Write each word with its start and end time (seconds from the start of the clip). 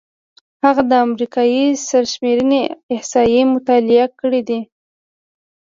هغه 0.63 0.81
د 0.91 0.93
امریکايي 1.07 1.65
سرشمېرنې 1.87 2.61
احصایې 2.93 3.41
مطالعه 3.53 4.07
کړې 4.19 4.41
دي. 4.47 4.59